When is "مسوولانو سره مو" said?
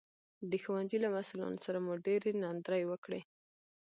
1.15-1.93